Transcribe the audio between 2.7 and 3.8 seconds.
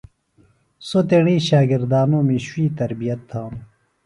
تربیت تھانوۡ۔